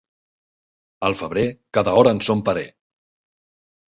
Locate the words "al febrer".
1.09-1.43